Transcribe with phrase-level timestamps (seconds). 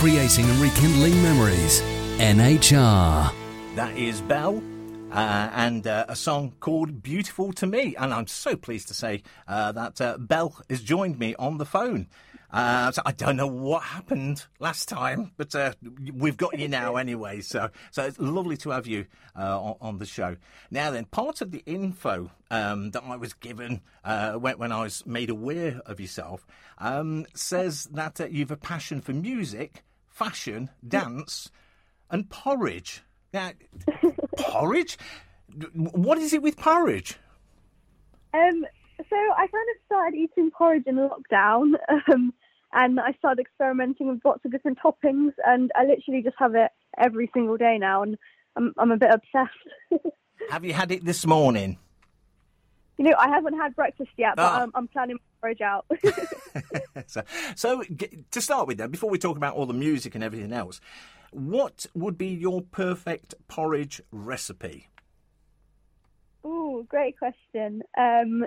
[0.00, 1.82] creating and rekindling memories.
[2.16, 3.30] NHR.
[3.74, 4.62] That is Belle.
[5.12, 7.94] Uh, and uh, a song called Beautiful to Me.
[7.96, 11.66] And I'm so pleased to say uh, that uh, Belle has joined me on the
[11.66, 12.06] phone.
[12.50, 15.74] Uh, so I don't know what happened last time, but uh,
[16.14, 17.42] we've got you now anyway.
[17.42, 19.04] So, so it's lovely to have you
[19.36, 20.36] on, on, the show.
[20.70, 25.04] Now, then, part of the info um, that I was given when, when, I was
[25.04, 26.46] made aware of yourself
[26.78, 29.84] um, says that you've a passion for music,
[30.20, 31.50] fashion, dance,
[32.10, 33.02] and porridge.
[33.32, 33.52] Now,
[34.36, 34.98] porridge?
[35.74, 37.16] What is it with porridge?
[38.34, 38.66] Um,
[38.98, 41.72] so I kind of started eating porridge in lockdown,
[42.12, 42.34] um,
[42.74, 46.70] and I started experimenting with lots of different toppings, and I literally just have it
[46.98, 48.18] every single day now, and
[48.56, 50.04] I'm I'm a bit obsessed.
[50.50, 51.78] have you had it this morning?
[52.98, 54.70] You know, I haven't had breakfast yet, but oh.
[54.74, 55.86] I'm planning porridge out.
[57.06, 57.22] so,
[57.54, 57.82] so,
[58.30, 60.80] to start with, then, before we talk about all the music and everything else,
[61.30, 64.88] what would be your perfect porridge recipe?
[66.42, 67.82] Oh, great question.
[67.98, 68.44] Um,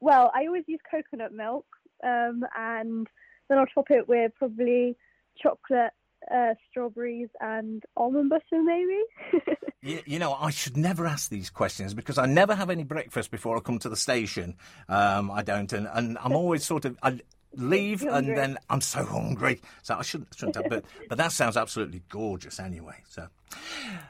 [0.00, 1.66] well, I always use coconut milk,
[2.04, 3.06] um, and
[3.48, 4.96] then I'll top it with probably
[5.42, 5.92] chocolate,
[6.32, 9.02] uh, strawberries, and almond butter, maybe.
[9.82, 13.30] you, you, know, I should never ask these questions because I never have any breakfast
[13.30, 14.56] before I come to the station.
[14.88, 16.98] Um, I don't, and, and I'm always sort of.
[17.02, 17.20] I,
[17.56, 19.60] leave and then I'm so hungry.
[19.82, 22.94] So I shouldn't, shouldn't have, but, but that sounds absolutely gorgeous anyway.
[23.08, 23.26] So,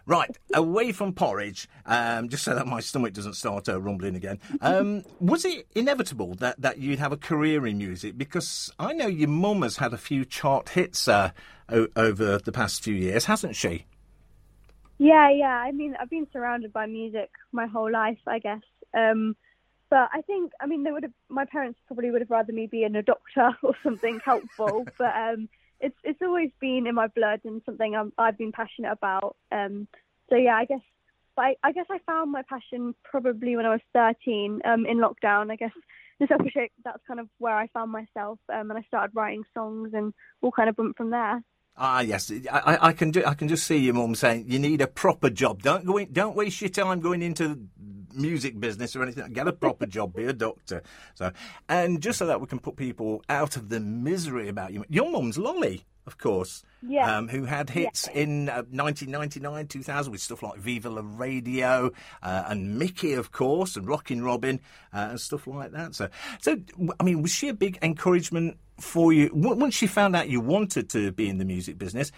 [0.07, 4.39] right, away from porridge, um, just so that my stomach doesn't start uh, rumbling again.
[4.61, 8.19] Um, was it inevitable that, that you'd have a career in music?
[8.19, 11.31] Because I know your mum has had a few chart hits uh,
[11.71, 13.87] o- over the past few years, hasn't she?
[15.01, 15.57] Yeah, yeah.
[15.57, 18.61] I mean, I've been surrounded by music my whole life, I guess.
[18.93, 19.35] Um,
[19.89, 21.13] but I think, I mean, they would have.
[21.31, 24.85] My parents probably would have rather me be in a doctor or something helpful.
[24.99, 25.49] but um,
[25.81, 29.37] it's it's always been in my blood and something i have been passionate about.
[29.51, 29.89] Um,
[30.29, 30.83] so yeah, I guess.
[31.35, 34.99] But I, I, guess I found my passion probably when I was 13 um, in
[34.99, 35.51] lockdown.
[35.51, 35.73] I guess
[36.21, 36.73] discipleship.
[36.85, 40.13] That's kind of where I found myself, um, and I started writing songs and
[40.43, 41.43] all kind of went from there.
[41.83, 43.25] Ah, yes, I, I, can do.
[43.25, 45.63] I can just see your mum saying you need a proper job.
[45.63, 47.59] Don't go in, Don't waste your time going into
[48.13, 49.33] music business or anything.
[49.33, 50.83] Get a proper job, be a doctor.
[51.15, 51.33] So,
[51.71, 54.85] and just so that we can put people out of the misery about you.
[54.91, 57.17] Your mum's Lolly, of course, yeah.
[57.17, 58.21] Um, who had hits yeah.
[58.21, 61.93] in uh, 1999, 2000 with stuff like Viva La Radio
[62.23, 64.61] uh, and Mickey, of course, and Rockin' Robin
[64.93, 65.95] uh, and stuff like that.
[65.95, 66.09] So,
[66.41, 66.59] so
[66.99, 70.89] I mean, was she a big encouragement for you once she found out you wanted
[70.91, 72.11] to be in the music business?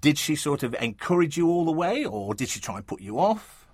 [0.00, 3.00] Did she sort of encourage you all the way, or did she try and put
[3.00, 3.66] you off?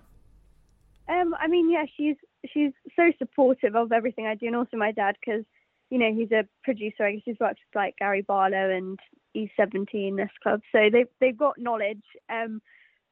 [1.07, 2.15] Um, I mean, yeah, she's
[2.51, 5.43] she's so supportive of everything I do, and also my dad because
[5.89, 7.03] you know he's a producer.
[7.03, 8.99] I guess he's worked with like Gary Barlow and
[9.35, 12.03] E17 S Club, so they've they've got knowledge.
[12.29, 12.61] Um,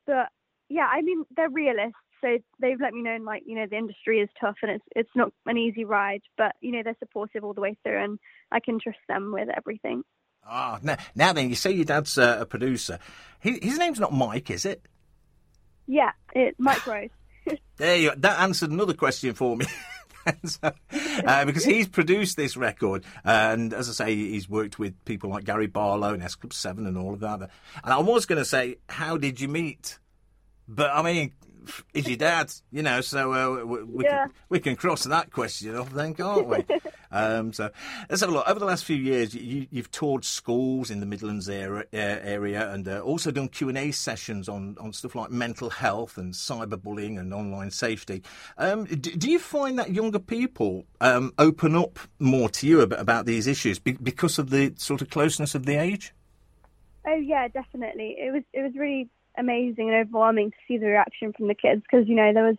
[0.06, 0.29] but
[0.69, 4.19] yeah, I mean they're realists, so they've let me know like you know the industry
[4.19, 7.53] is tough and it's it's not an easy ride, but you know they're supportive all
[7.53, 8.19] the way through, and
[8.51, 10.03] I can trust them with everything.
[10.50, 13.00] Ah, oh, now, now then, you say your dad's uh, a producer.
[13.39, 14.81] His, his name's not Mike, is it?
[15.88, 17.09] Yeah, it's Mike Rose
[17.77, 18.16] there you go.
[18.17, 19.66] That answered another question for me.
[20.45, 20.72] so,
[21.25, 25.45] uh, because he's produced this record, and as I say, he's worked with people like
[25.45, 27.41] Gary Barlow and S Club Seven and all of that.
[27.41, 27.50] And
[27.94, 30.00] I was going to say, how did you meet?
[30.67, 31.33] But I mean,
[31.94, 34.25] is your dad, you know, so uh, we, we, yeah.
[34.25, 36.66] can, we can cross that question off then, can't we?
[37.11, 37.69] um, so
[38.09, 38.47] let's have a look.
[38.47, 42.88] Over the last few years, you, have toured schools in the Midlands area, area and
[42.88, 47.72] uh, also done Q&A sessions on, on stuff like mental health and cyberbullying and online
[47.72, 48.23] safety.
[48.57, 53.00] Um, do, do, you find that younger people um, open up more to you about,
[53.00, 56.13] about these issues because of the sort of closeness of the age?
[57.07, 58.17] Oh yeah, definitely.
[58.19, 61.81] It was it was really amazing and overwhelming to see the reaction from the kids
[61.81, 62.57] because you know there was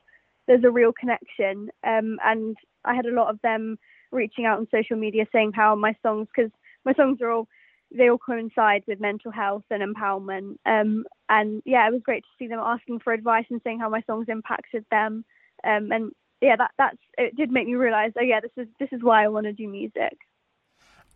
[0.49, 1.71] there's a real connection.
[1.87, 3.78] Um, and I had a lot of them
[4.11, 6.50] reaching out on social media saying how my songs because
[6.84, 7.49] my songs are all
[7.94, 10.56] they all coincide with mental health and empowerment.
[10.67, 13.88] Um, and yeah it was great to see them asking for advice and saying how
[13.88, 15.25] my songs impacted them.
[15.64, 18.88] Um, and yeah that that's it did make me realize oh yeah this is this
[18.93, 20.17] is why I want to do music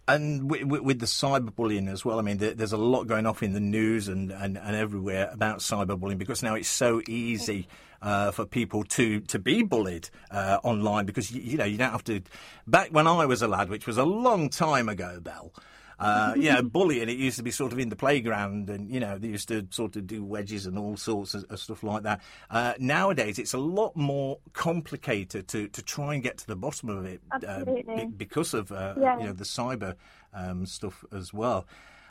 [0.08, 3.52] and with, with, the cyberbullying as well, I mean, there's a lot going off in
[3.52, 7.69] the news and, and, and everywhere about cyberbullying because now it's so easy
[8.02, 11.93] uh, for people to, to be bullied uh, online because, you, you, know, you don't
[11.93, 12.20] have to.
[12.66, 15.52] Back when I was a lad, which was a long time ago, Belle,
[15.98, 19.00] uh, you know, bullying, it used to be sort of in the playground and, you
[19.00, 22.02] know, they used to sort of do wedges and all sorts of, of stuff like
[22.02, 22.20] that.
[22.50, 26.88] Uh, nowadays, it's a lot more complicated to, to try and get to the bottom
[26.88, 29.18] of it uh, b- because of, uh, yeah.
[29.18, 29.94] you know, the cyber
[30.34, 31.66] um, stuff as well.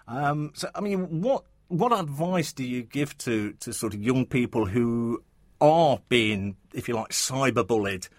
[0.07, 4.25] Um, so, I mean, what what advice do you give to, to sort of young
[4.25, 5.23] people who
[5.61, 8.09] are being, if you like, cyberbullied?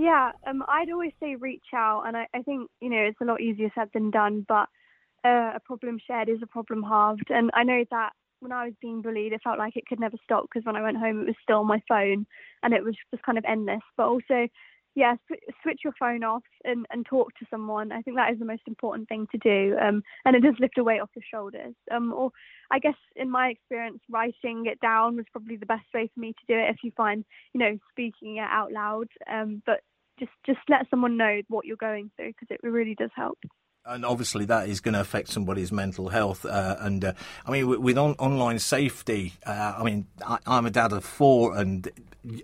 [0.00, 3.26] Yeah, um, I'd always say reach out, and I, I think you know it's a
[3.26, 4.46] lot easier said than done.
[4.48, 4.66] But
[5.26, 8.74] uh, a problem shared is a problem halved, and I know that when I was
[8.80, 11.26] being bullied, it felt like it could never stop because when I went home, it
[11.26, 12.24] was still on my phone,
[12.62, 13.82] and it was just kind of endless.
[13.98, 14.48] But also,
[14.94, 17.92] yeah, sw- switch your phone off and, and talk to someone.
[17.92, 20.78] I think that is the most important thing to do, um, and it does lift
[20.78, 21.74] a weight off your shoulders.
[21.90, 22.30] Um, or
[22.70, 26.32] I guess in my experience, writing it down was probably the best way for me
[26.32, 26.70] to do it.
[26.70, 29.80] If you find, you know, speaking it out loud, um, but
[30.20, 33.38] just just let someone know what you're going through because it really does help
[33.86, 36.44] and obviously that is going to affect somebody's mental health.
[36.44, 37.12] Uh, and uh,
[37.46, 41.04] I mean, with, with on, online safety, uh, I mean, I, am a dad of
[41.04, 41.88] four, and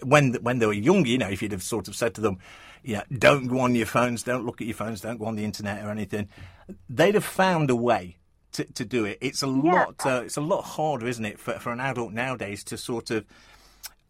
[0.02, 2.38] when when they were young, you know, if you'd have sort of said to them,
[2.82, 5.44] "Yeah, don't go on your phones, don't look at your phones, don't go on the
[5.44, 6.28] internet or anything,"
[6.88, 8.16] they'd have found a way.
[8.52, 9.52] To, to do it, it's a yeah.
[9.52, 10.06] lot.
[10.06, 13.26] Uh, it's a lot harder, isn't it, for, for an adult nowadays to sort of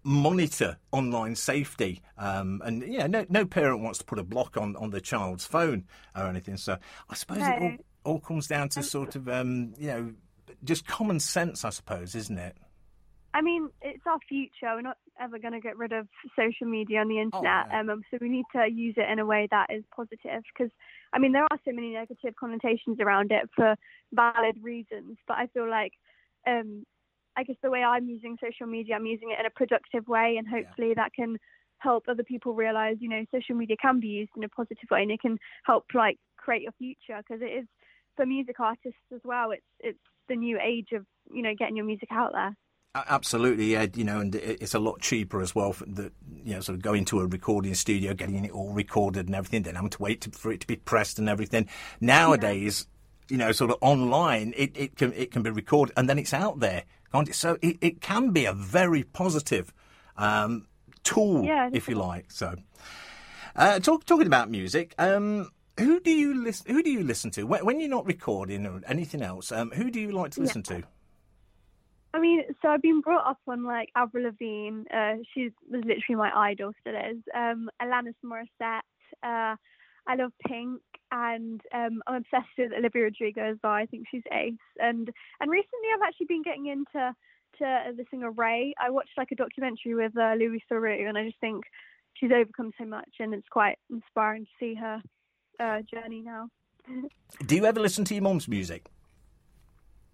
[0.06, 2.00] monitor online safety.
[2.16, 5.44] Um, and yeah, no, no parent wants to put a block on, on the child's
[5.44, 6.56] phone or anything.
[6.56, 6.78] So
[7.10, 7.50] I suppose no.
[7.50, 7.62] it
[8.04, 10.12] all, all, comes down to sort of, um, you know,
[10.62, 12.56] just common sense, I suppose, isn't it?
[13.34, 14.74] I mean, it's our future.
[14.76, 16.06] We're not ever going to get rid of
[16.38, 17.66] social media on the internet.
[17.72, 20.70] Oh, um, so we need to use it in a way that is positive because,
[21.12, 23.74] I mean, there are so many negative connotations around it for
[24.12, 25.18] valid reasons.
[25.26, 25.92] But I feel like
[26.46, 26.84] um,
[27.36, 30.36] I guess the way I'm using social media, I'm using it in a productive way,
[30.38, 30.94] and hopefully yeah.
[30.96, 31.36] that can
[31.78, 35.02] help other people realize, you know, social media can be used in a positive way,
[35.02, 37.66] and it can help like create your future because it is
[38.16, 39.50] for music artists as well.
[39.50, 39.98] It's it's
[40.28, 42.56] the new age of you know getting your music out there.
[43.08, 43.86] Absolutely, yeah.
[43.94, 45.72] You know, and it's a lot cheaper as well.
[45.74, 46.12] For the
[46.44, 49.62] you know, sort of going to a recording studio, getting it all recorded and everything,
[49.62, 51.68] then having to wait to, for it to be pressed and everything.
[52.00, 52.86] Nowadays,
[53.28, 53.34] yeah.
[53.34, 56.32] you know, sort of online, it, it can it can be recorded and then it's
[56.32, 56.84] out there
[57.16, 57.34] can't it?
[57.34, 59.72] So it, it can be a very positive
[60.16, 60.66] um,
[61.02, 62.30] tool, yeah, if you like.
[62.30, 62.54] So,
[63.54, 66.72] uh, talk, talking about music, um, who do you listen?
[66.72, 69.50] Who do you listen to when, when you're not recording or anything else?
[69.52, 70.78] Um, who do you like to listen yeah.
[70.78, 70.84] to?
[72.14, 74.84] I mean, so I've been brought up on like Avril Lavigne.
[74.92, 77.18] Uh, she was literally my idol, still is.
[77.34, 78.80] Um, Alanis Morissette.
[79.22, 79.56] Uh,
[80.08, 80.80] I love Pink,
[81.16, 83.72] and um, I'm obsessed with Olivia Rodrigo as well.
[83.72, 84.54] I think she's ace.
[84.78, 85.10] And
[85.40, 87.14] and recently, I've actually been getting into
[87.58, 88.74] to the singer Raye.
[88.80, 91.64] I watched like a documentary with uh, Louis Theroux, and I just think
[92.14, 95.02] she's overcome so much, and it's quite inspiring to see her
[95.58, 96.48] uh, journey now.
[97.46, 98.86] do you ever listen to your mum's music?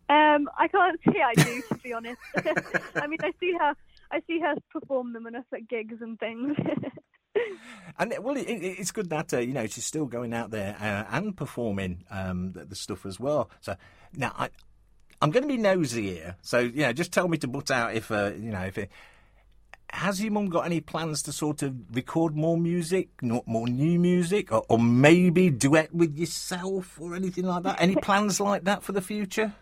[0.09, 2.21] Um, I can't say I do, to be honest.
[2.97, 3.75] I mean, I see her,
[4.11, 6.57] I see her perform them enough at gigs and things.
[7.99, 11.17] and well, it, it's good that uh, you know she's still going out there uh,
[11.17, 13.51] and performing um, the, the, stuff as well.
[13.61, 13.77] So
[14.15, 14.49] now I,
[15.21, 16.37] I'm going to be nosy here.
[16.43, 18.91] So you know, just tell me to butt out if uh, you know if it.
[19.95, 23.99] Has your mum got any plans to sort of record more music, not more new
[23.99, 27.79] music, or, or maybe duet with yourself or anything like that?
[27.79, 29.53] Any plans like that for the future?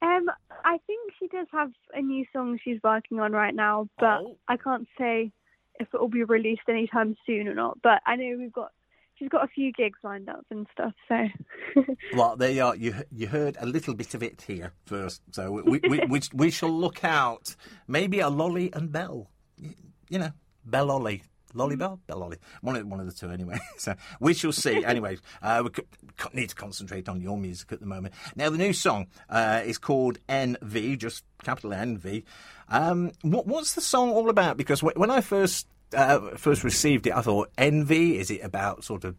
[0.00, 0.30] Um,
[0.64, 4.38] I think she does have a new song she's working on right now, but oh.
[4.46, 5.32] I can't say
[5.82, 7.78] if it will be released anytime soon or not.
[7.82, 8.70] But I know we've got
[9.18, 10.92] she's got a few gigs lined up and stuff.
[11.08, 11.84] So
[12.16, 12.76] well, there you are.
[12.76, 15.22] You you heard a little bit of it here first.
[15.30, 17.54] So we we we, we shall look out.
[17.86, 19.30] Maybe a lolly and Belle.
[20.08, 20.30] You know,
[20.64, 21.22] Belle lolly.
[21.54, 22.00] Lolly Belle?
[22.06, 22.38] Belle Lolly.
[22.60, 23.58] One of, one of the two, anyway.
[23.78, 24.84] So we shall see.
[24.86, 28.14] anyway, uh, we need to concentrate on your music at the moment.
[28.36, 32.22] Now, the new song uh, is called NV, just capital NV.
[32.68, 34.56] Um, what, what's the song all about?
[34.56, 38.18] Because when I first uh, first received it, I thought envy.
[38.18, 39.16] Is it about sort of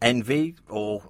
[0.00, 1.02] envy or?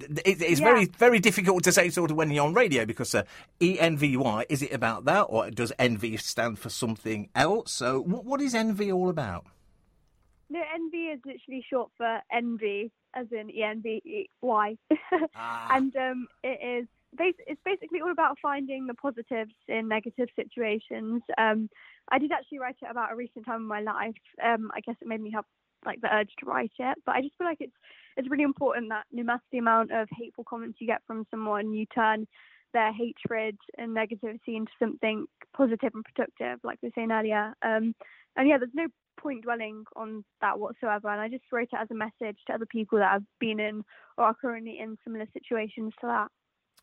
[0.00, 0.66] It, it's yeah.
[0.66, 3.24] very very difficult to say sort of when you're on radio because uh,
[3.60, 7.72] E N V Y is it about that or does envy stand for something else?
[7.72, 9.46] So what, what is envy all about?
[10.48, 14.76] No, envy is literally short for envy, as in E N V Y,
[15.34, 15.76] ah.
[15.76, 21.22] and um, it is it's basically all about finding the positives in negative situations.
[21.38, 21.68] Um,
[22.10, 24.14] I did actually write it about a recent time in my life.
[24.44, 25.44] Um, I guess it made me have
[25.84, 27.76] like the urge to write it, but I just feel like it's
[28.16, 31.72] it's really important that no matter the amount of hateful comments you get from someone,
[31.72, 32.26] you turn
[32.72, 35.26] their hatred and negativity into something
[35.56, 37.54] positive and productive, like we were saying earlier.
[37.62, 37.94] Um,
[38.36, 38.86] and yeah, there's no
[39.18, 41.08] point dwelling on that whatsoever.
[41.08, 43.84] And I just wrote it as a message to other people that have been in
[44.16, 46.28] or are currently in similar situations to that.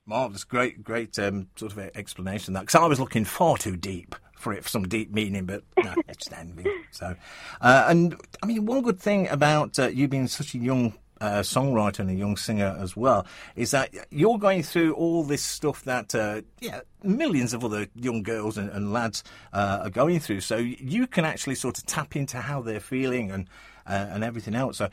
[0.07, 4.15] Marvellous, great, great um, sort of explanation that because I was looking far too deep
[4.37, 6.65] for it, for some deep meaning, but no, it's envy.
[6.91, 7.15] So,
[7.59, 11.39] uh, and I mean, one good thing about uh, you being such a young uh,
[11.39, 15.83] songwriter and a young singer as well, is that you're going through all this stuff
[15.83, 19.23] that uh, yeah millions of other young girls and, and lads
[19.53, 20.41] uh, are going through.
[20.41, 23.49] So you can actually sort of tap into how they're feeling and
[23.85, 24.77] uh, and everything else.
[24.77, 24.89] So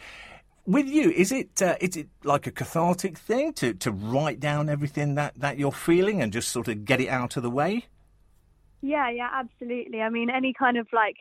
[0.66, 4.68] with you, is it uh, is it like a cathartic thing to, to write down
[4.68, 7.86] everything that, that you're feeling and just sort of get it out of the way?
[8.80, 10.00] Yeah, yeah, absolutely.
[10.00, 11.16] I mean, any kind of like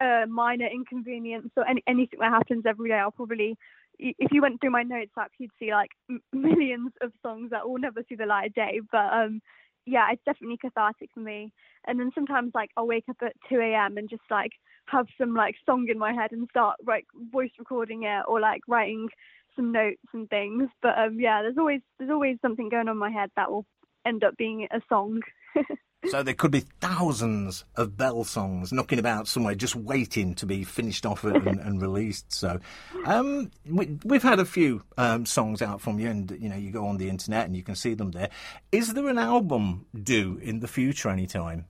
[0.00, 3.56] uh, minor inconvenience or any, anything that happens every day, I'll probably,
[3.98, 5.90] if you went through my notes app, you'd see like
[6.32, 8.80] millions of songs that will never see the light of day.
[8.90, 9.42] But um,
[9.86, 11.52] yeah, it's definitely cathartic for me.
[11.86, 13.98] And then sometimes like I'll wake up at 2 a.m.
[13.98, 14.52] and just like
[14.90, 18.62] have some like song in my head and start like voice recording it or like
[18.68, 19.08] writing
[19.56, 20.68] some notes and things.
[20.82, 23.66] But um, yeah, there's always there's always something going on in my head that will
[24.06, 25.20] end up being a song.
[26.06, 30.64] so there could be thousands of Belle songs knocking about somewhere, just waiting to be
[30.64, 32.32] finished off and, and released.
[32.32, 32.60] So
[33.04, 36.70] um, we, have had a few um, songs out from you, and you know you
[36.70, 38.30] go on the internet and you can see them there.
[38.72, 41.66] Is there an album due in the future anytime?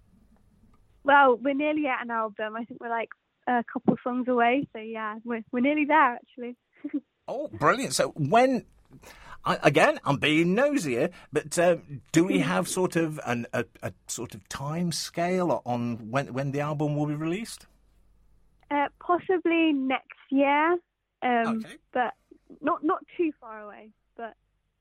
[1.08, 2.54] Well, we're nearly at an album.
[2.54, 3.08] I think we're like
[3.46, 4.68] a couple songs away.
[4.74, 6.54] So yeah, we're we're nearly there actually.
[7.28, 7.94] oh, brilliant!
[7.94, 8.66] So when
[9.42, 11.76] I, again, I'm being nosier, but uh,
[12.12, 16.52] do we have sort of an, a, a, sort of time scale on when when
[16.52, 17.66] the album will be released?
[18.70, 20.72] Uh, possibly next year,
[21.22, 21.76] um, okay.
[21.94, 22.12] but
[22.60, 23.88] not not too far away.
[24.14, 24.34] But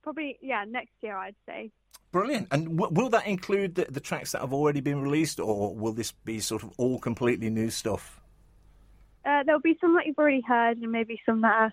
[0.03, 1.72] probably yeah, next year I'd say.
[2.12, 2.48] Brilliant.
[2.52, 5.94] And w- will that include the, the tracks that have already been released, or will
[5.94, 8.22] this be sort of all completely new stuff?
[9.26, 11.72] Uh, there'll be some that you've already heard, and maybe some that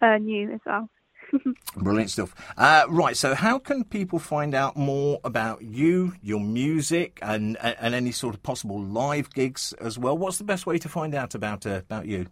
[0.00, 0.88] are uh, new as well.
[1.76, 2.34] Brilliant stuff.
[2.56, 7.94] Uh, right, so how can people find out more about you, your music, and and
[7.94, 10.16] any sort of possible live gigs as well?
[10.16, 12.26] What's the best way to find out about uh, about you?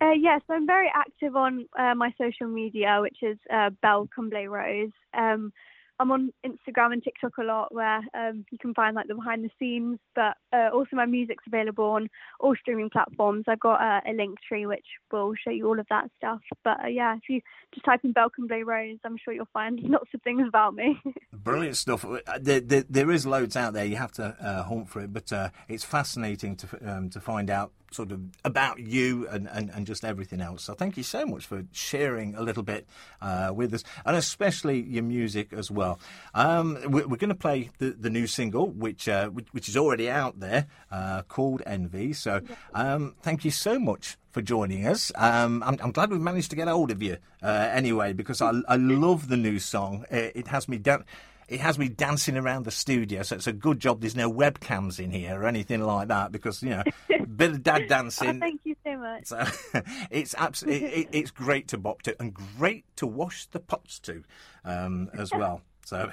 [0.00, 4.48] Uh, yes, I'm very active on uh, my social media, which is uh, Belle Comblé
[4.48, 4.92] Rose.
[5.14, 5.52] Um,
[6.00, 9.44] I'm on Instagram and TikTok a lot where um, you can find like the behind
[9.44, 12.08] the scenes, but uh, also my music's available on
[12.40, 13.44] all streaming platforms.
[13.46, 16.40] I've got uh, a link tree which will show you all of that stuff.
[16.64, 17.42] But uh, yeah, if you
[17.74, 20.98] just type in Belle Comblé Rose, I'm sure you'll find lots of things about me.
[21.34, 22.02] Brilliant stuff.
[22.02, 23.84] Uh, there, there, there is loads out there.
[23.84, 27.50] You have to uh, hunt for it, but uh, it's fascinating to um, to find
[27.50, 30.62] out sort of about you and, and, and just everything else.
[30.64, 32.86] So thank you so much for sharing a little bit
[33.20, 35.89] uh, with us, and especially your music as well.
[36.34, 39.76] Um, we're, we're going to play the, the new single, which, uh, which, which is
[39.76, 42.12] already out there, uh, called Envy.
[42.12, 42.40] So
[42.74, 45.10] um, thank you so much for joining us.
[45.16, 48.52] Um, I'm, I'm, glad we managed to get hold of you uh, anyway because I,
[48.68, 50.04] I love the new song.
[50.10, 51.04] It, it has me down
[51.50, 53.22] it has me dancing around the studio.
[53.22, 56.62] So it's a good job there's no webcams in here or anything like that because
[56.62, 58.36] you know, a bit of dad dancing.
[58.36, 59.26] Oh, thank you so much.
[59.26, 59.44] So
[60.10, 64.22] it's absolutely it, it's great to bop to and great to wash the pots to
[64.64, 65.62] um, as well.
[65.90, 66.08] So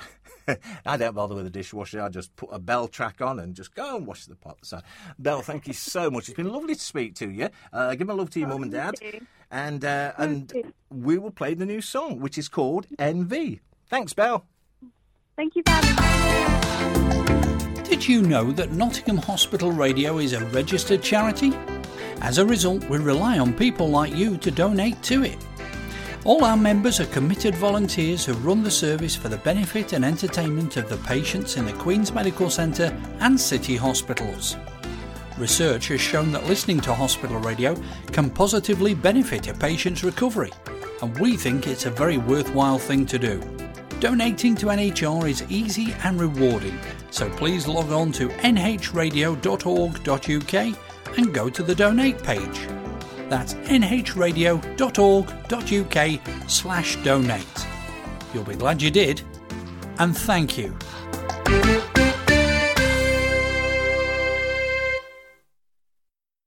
[0.87, 2.01] I don't bother with the dishwasher.
[2.01, 4.69] I just put a Belle track on and just go and wash the pots.
[4.69, 4.81] So,
[5.19, 6.27] Belle, thank you so much.
[6.27, 7.49] It's been lovely to speak to you.
[7.71, 8.95] Uh, give my love to your oh, mum and dad.
[9.51, 13.59] And uh, and we will play the new song, which is called NV.
[13.87, 14.45] Thanks, Belle.
[15.35, 15.95] Thank you for having
[17.75, 17.83] me.
[17.83, 21.53] Did you know that Nottingham Hospital Radio is a registered charity?
[22.21, 25.37] As a result, we rely on people like you to donate to it.
[26.27, 30.75] All our members are committed volunteers who run the service for the benefit and entertainment
[30.75, 34.57] of the patients in the Queen's Medical Centre and city hospitals.
[35.37, 37.81] Research has shown that listening to hospital radio
[38.11, 40.51] can positively benefit a patient's recovery,
[41.01, 43.39] and we think it's a very worthwhile thing to do.
[44.01, 46.77] Donating to NHR is easy and rewarding,
[47.09, 49.07] so please log on to nhradio.org.uk
[51.17, 52.67] and go to the donate page.
[53.29, 54.49] That's nhradio.org.uk
[56.49, 57.67] slash donate.
[58.33, 59.21] You'll be glad you did,
[59.99, 60.75] and thank you.